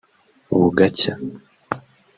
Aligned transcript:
‘Bugacya’ 0.59 1.13